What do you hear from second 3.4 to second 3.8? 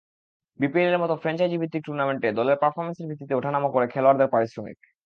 নামা